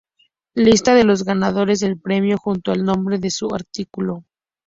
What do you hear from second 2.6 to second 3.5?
al nombre de